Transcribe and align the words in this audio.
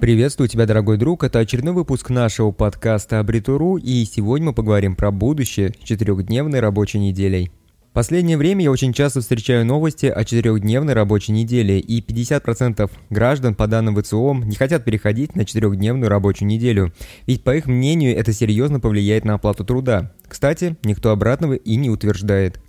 Приветствую 0.00 0.48
тебя, 0.48 0.64
дорогой 0.64 0.96
друг. 0.96 1.24
Это 1.24 1.40
очередной 1.40 1.74
выпуск 1.74 2.08
нашего 2.10 2.52
подкаста 2.52 3.18
Абритуру, 3.18 3.78
и 3.78 4.04
сегодня 4.04 4.46
мы 4.46 4.52
поговорим 4.52 4.94
про 4.94 5.10
будущее 5.10 5.74
четырехдневной 5.82 6.60
рабочей 6.60 7.00
неделей. 7.00 7.50
Последнее 7.92 8.36
время 8.36 8.62
я 8.62 8.70
очень 8.70 8.92
часто 8.92 9.20
встречаю 9.22 9.66
новости 9.66 10.06
о 10.06 10.24
четырехдневной 10.24 10.92
рабочей 10.92 11.32
неделе, 11.32 11.80
и 11.80 12.00
50% 12.00 12.88
граждан, 13.10 13.56
по 13.56 13.66
данным 13.66 14.00
ВЦО, 14.00 14.34
не 14.34 14.54
хотят 14.54 14.84
переходить 14.84 15.34
на 15.34 15.44
четырехдневную 15.44 16.08
рабочую 16.08 16.46
неделю, 16.46 16.92
ведь, 17.26 17.42
по 17.42 17.56
их 17.56 17.66
мнению, 17.66 18.16
это 18.16 18.32
серьезно 18.32 18.78
повлияет 18.78 19.24
на 19.24 19.34
оплату 19.34 19.64
труда. 19.64 20.12
Кстати, 20.28 20.76
никто 20.84 21.10
обратного 21.10 21.54
и 21.54 21.74
не 21.74 21.90
утверждает. 21.90 22.60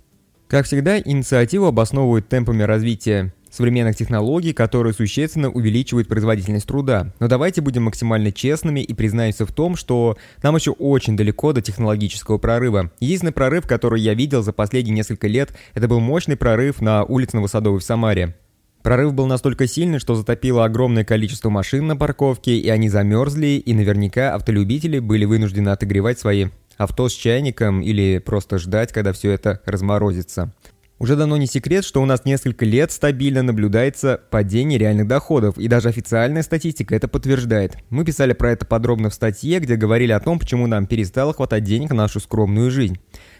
Как 0.48 0.66
всегда, 0.66 0.98
инициативу 0.98 1.66
обосновывают 1.66 2.28
темпами 2.28 2.64
развития 2.64 3.32
современных 3.50 3.96
технологий, 3.96 4.52
которые 4.52 4.92
существенно 4.92 5.50
увеличивают 5.50 6.08
производительность 6.08 6.66
труда. 6.66 7.12
Но 7.18 7.28
давайте 7.28 7.60
будем 7.60 7.84
максимально 7.84 8.32
честными 8.32 8.80
и 8.80 8.94
признаемся 8.94 9.46
в 9.46 9.52
том, 9.52 9.76
что 9.76 10.16
нам 10.42 10.56
еще 10.56 10.70
очень 10.72 11.16
далеко 11.16 11.52
до 11.52 11.62
технологического 11.62 12.38
прорыва. 12.38 12.90
Единственный 13.00 13.32
прорыв, 13.32 13.66
который 13.66 14.00
я 14.00 14.14
видел 14.14 14.42
за 14.42 14.52
последние 14.52 14.94
несколько 14.94 15.28
лет, 15.28 15.52
это 15.74 15.88
был 15.88 16.00
мощный 16.00 16.36
прорыв 16.36 16.80
на 16.80 17.04
улице 17.04 17.36
Новосадовой 17.36 17.80
в 17.80 17.84
Самаре. 17.84 18.36
Прорыв 18.82 19.12
был 19.12 19.26
настолько 19.26 19.66
сильный, 19.66 19.98
что 19.98 20.14
затопило 20.14 20.64
огромное 20.64 21.04
количество 21.04 21.50
машин 21.50 21.86
на 21.86 21.96
парковке, 21.96 22.56
и 22.56 22.68
они 22.70 22.88
замерзли, 22.88 23.62
и 23.64 23.74
наверняка 23.74 24.34
автолюбители 24.34 25.00
были 25.00 25.26
вынуждены 25.26 25.68
отогревать 25.68 26.18
свои 26.18 26.46
авто 26.78 27.10
с 27.10 27.12
чайником 27.12 27.82
или 27.82 28.18
просто 28.18 28.58
ждать, 28.58 28.90
когда 28.90 29.12
все 29.12 29.32
это 29.32 29.60
разморозится. 29.66 30.50
Уже 31.00 31.16
давно 31.16 31.38
не 31.38 31.46
секрет, 31.46 31.86
что 31.86 32.02
у 32.02 32.04
нас 32.04 32.26
несколько 32.26 32.66
лет 32.66 32.92
стабильно 32.92 33.42
наблюдается 33.42 34.20
падение 34.28 34.78
реальных 34.78 35.08
доходов, 35.08 35.56
и 35.56 35.66
даже 35.66 35.88
официальная 35.88 36.42
статистика 36.42 36.94
это 36.94 37.08
подтверждает. 37.08 37.78
Мы 37.88 38.04
писали 38.04 38.34
про 38.34 38.50
это 38.52 38.66
подробно 38.66 39.08
в 39.08 39.14
статье, 39.14 39.60
где 39.60 39.76
говорили 39.76 40.12
о 40.12 40.20
том, 40.20 40.38
почему 40.38 40.66
нам 40.66 40.84
перестало 40.84 41.32
хватать 41.32 41.64
денег 41.64 41.88
на 41.88 41.96
нашу 41.96 42.20
скромную 42.20 42.70
жизнь. 42.70 42.98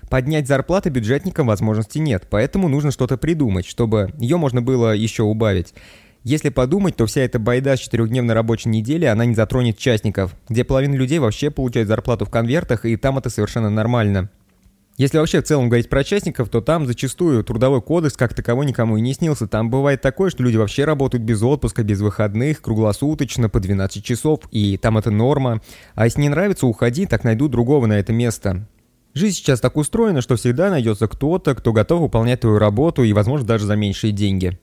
Поднять 0.09 0.49
зарплаты 0.49 0.89
бюджетникам 0.89 1.49
возможности 1.49 1.99
нет, 1.99 2.27
поэтому 2.31 2.67
нужно 2.69 2.93
что-то 2.93 3.19
придумать, 3.19 3.67
чтобы 3.67 4.11
ее 4.19 4.39
можно 4.39 4.63
было 4.63 4.95
еще 4.95 5.25
убавить. 5.25 5.75
Если 6.25 6.49
подумать, 6.49 6.97
то 6.97 7.05
вся 7.05 7.21
эта 7.21 7.39
байда 7.39 7.77
с 7.77 7.81
четырехдневной 7.81 8.35
рабочей 8.35 8.71
недели, 8.71 9.05
она 9.05 9.27
не 9.27 9.35
затронет 9.35 9.77
частников, 9.77 10.35
где 10.49 10.65
половина 10.65 10.95
людей 10.95 11.19
вообще 11.19 11.51
получает 11.51 11.89
зарплату 11.89 12.25
в 12.25 12.31
конвертах, 12.31 12.87
и 12.87 12.97
там 12.97 13.19
это 13.19 13.29
совершенно 13.29 13.69
нормально. 13.69 14.31
Если 14.97 15.17
вообще 15.17 15.41
в 15.41 15.45
целом 15.45 15.69
говорить 15.69 15.89
про 15.89 16.05
частников, 16.05 16.51
то 16.51 16.61
там 16.61 16.87
зачастую 16.87 17.43
трудовой 17.43 17.81
кодекс 17.81 18.17
как 18.17 18.35
таковой 18.35 18.67
никому 18.67 18.99
и 18.99 19.01
не 19.01 19.15
снился. 19.15 19.47
Там 19.47 19.71
бывает 19.71 20.03
такое, 20.03 20.31
что 20.31 20.43
люди 20.43 20.57
вообще 20.57 20.85
работают 20.85 21.25
без 21.25 21.43
отпуска, 21.43 21.83
без 21.83 22.01
выходных, 22.01 22.61
круглосуточно, 22.61 23.49
по 23.49 23.61
12 23.61 24.05
часов, 24.05 24.41
и 24.51 24.77
там 24.77 24.99
это 24.99 25.11
норма. 25.11 25.63
А 25.95 26.05
если 26.05 26.21
не 26.21 26.29
нравится, 26.29 26.67
уходи, 26.67 27.07
так 27.07 27.25
найдут 27.25 27.51
другого 27.51 27.87
на 27.87 27.99
это 27.99 28.13
место. 28.13 28.67
Жизнь 29.15 29.37
сейчас 29.37 29.61
так 29.61 29.77
устроена, 29.77 30.21
что 30.21 30.37
всегда 30.37 30.71
найдется 30.71 31.09
кто-то, 31.09 31.55
кто 31.55 31.73
готов 31.73 32.03
выполнять 32.03 32.41
твою 32.41 32.59
работу 32.59 33.03
и, 33.03 33.13
возможно, 33.13 33.47
даже 33.47 33.67
за 33.67 33.77
меньшие 33.77 34.13
деньги. 34.13 34.59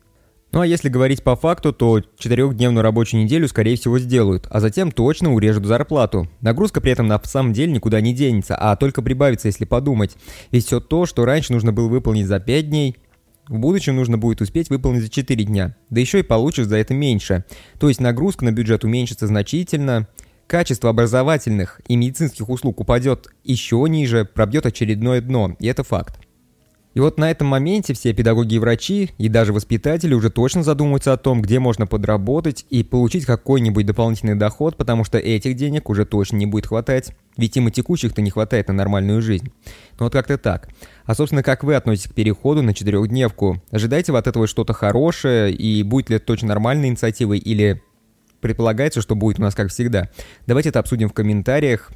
Ну 0.52 0.62
а 0.62 0.68
если 0.68 0.88
говорить 0.88 1.24
по 1.24 1.36
факту, 1.36 1.74
то 1.74 2.02
четырехдневную 2.18 2.82
рабочую 2.82 3.24
неделю 3.24 3.48
скорее 3.48 3.76
всего 3.76 4.00
сделают, 4.00 4.48
а 4.50 4.60
затем 4.60 4.92
точно 4.92 5.34
урежут 5.34 5.66
зарплату. 5.66 6.30
Нагрузка 6.42 6.80
при 6.80 6.94
этом 6.94 7.08
на 7.08 7.22
самом 7.24 7.52
деле 7.54 7.74
никуда 7.74 8.00
не 8.00 8.14
денется, 8.14 8.56
а 8.56 8.76
только 8.78 9.02
прибавится, 9.02 9.50
если 9.50 9.66
подумать. 9.66 10.16
Ведь 10.52 10.66
все 10.66 10.80
то, 10.80 11.06
что 11.06 11.26
раньше 11.26 11.52
нужно 11.52 11.74
было 11.74 11.90
выполнить 11.90 12.28
за 12.28 12.40
5 12.40 12.70
дней, 12.70 12.96
в 13.50 13.60
будущем 13.60 13.96
нужно 13.96 14.18
будет 14.18 14.42
успеть 14.42 14.70
выполнить 14.70 15.02
за 15.02 15.10
4 15.10 15.44
дня, 15.44 15.76
да 15.90 16.00
еще 16.00 16.20
и 16.20 16.24
получишь 16.24 16.66
за 16.66 16.78
это 16.78 16.94
меньше. 16.94 17.44
То 17.80 17.90
есть 17.90 18.00
нагрузка 18.00 18.46
на 18.46 18.52
бюджет 18.52 18.84
уменьшится 18.84 19.28
значительно, 19.28 20.08
качество 20.48 20.90
образовательных 20.90 21.82
и 21.88 21.96
медицинских 21.96 22.50
услуг 22.50 22.80
упадет 22.80 23.28
еще 23.44 23.86
ниже, 23.90 24.26
пробьет 24.26 24.66
очередное 24.66 25.22
дно, 25.22 25.56
и 25.60 25.68
это 25.68 25.84
факт. 25.84 26.20
И 26.98 27.00
вот 27.00 27.20
на 27.20 27.30
этом 27.30 27.46
моменте 27.46 27.94
все 27.94 28.12
педагоги 28.12 28.56
и 28.56 28.58
врачи, 28.58 29.12
и 29.20 29.30
даже 29.30 29.54
воспитатели 29.54 30.16
уже 30.16 30.32
точно 30.32 30.64
задумываются 30.64 31.14
о 31.14 31.18
том, 31.18 31.44
где 31.44 31.60
можно 31.60 31.86
подработать 31.86 32.66
и 32.72 32.82
получить 32.82 33.24
какой-нибудь 33.24 33.86
дополнительный 33.86 34.34
доход, 34.34 34.78
потому 34.78 35.04
что 35.04 35.20
этих 35.20 35.56
денег 35.56 35.92
уже 35.92 36.06
точно 36.06 36.38
не 36.38 36.48
будет 36.48 36.66
хватать. 36.66 37.12
Ведь 37.38 37.56
им 37.56 37.68
и 37.68 37.72
текущих-то 37.72 38.24
не 38.24 38.32
хватает 38.32 38.70
на 38.70 38.74
нормальную 38.74 39.22
жизнь. 39.22 39.52
Ну 40.00 40.06
вот 40.06 40.12
как-то 40.12 40.40
так. 40.40 40.70
А 41.06 41.14
собственно, 41.14 41.44
как 41.44 41.64
вы 41.64 41.76
относитесь 41.76 42.10
к 42.10 42.16
переходу 42.16 42.64
на 42.64 42.74
четырехдневку? 42.74 43.62
Ожидаете 43.70 44.12
вы 44.12 44.18
от 44.18 44.26
этого 44.26 44.48
что-то 44.48 44.74
хорошее, 44.74 45.54
и 45.54 45.84
будет 45.84 46.10
ли 46.10 46.16
это 46.16 46.26
точно 46.26 46.48
нормальной 46.48 46.88
инициативой, 46.88 47.38
или 47.38 47.80
предполагается, 48.42 49.04
что 49.04 49.14
будет 49.14 49.38
у 49.38 49.44
нас 49.44 49.54
как 49.54 49.70
всегда? 49.70 50.10
Давайте 50.48 50.70
это 50.70 50.80
обсудим 50.80 51.10
в 51.10 51.14
комментариях. 51.14 51.92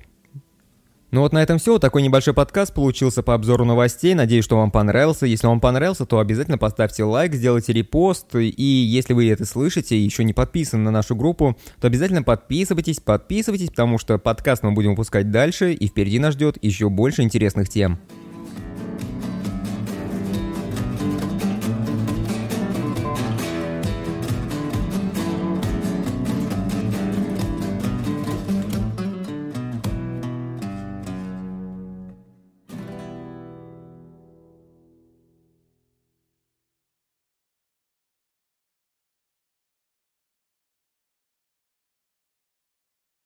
Ну 1.12 1.20
вот 1.20 1.34
на 1.34 1.44
этом 1.44 1.58
все. 1.58 1.78
Такой 1.78 2.04
небольшой 2.04 2.34
подкаст 2.34 2.74
получился 2.74 3.22
по 3.22 3.34
обзору 3.34 3.66
новостей. 3.66 4.14
Надеюсь, 4.14 4.46
что 4.46 4.56
вам 4.56 4.72
понравился. 4.72 5.26
Если 5.26 5.46
вам 5.46 5.60
понравился, 5.60 6.06
то 6.06 6.20
обязательно 6.20 6.58
поставьте 6.58 7.04
лайк, 7.04 7.34
сделайте 7.34 7.74
репост. 7.74 8.34
И 8.36 8.64
если 8.64 9.14
вы 9.14 9.30
это 9.30 9.46
слышите 9.46 9.98
и 9.98 10.02
еще 10.02 10.24
не 10.24 10.32
подписаны 10.32 10.84
на 10.84 10.92
нашу 10.92 11.18
группу, 11.18 11.58
то 11.82 11.88
обязательно 11.88 12.24
подписывайтесь, 12.24 13.02
подписывайтесь, 13.02 13.70
потому 13.70 13.98
что 13.98 14.18
подкаст 14.20 14.64
мы 14.64 14.72
будем 14.72 14.92
выпускать 14.92 15.32
дальше, 15.32 15.74
и 15.74 15.88
впереди 15.88 16.18
нас 16.18 16.34
ждет 16.36 16.58
еще 16.62 16.90
больше 16.90 17.24
интересных 17.24 17.68
тем. 17.68 18.00